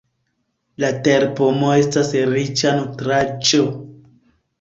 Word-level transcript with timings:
La 0.83 0.87
terpomo 1.07 1.69
estas 1.81 2.09
riĉa 2.31 2.73
nutraĵo. 2.79 3.61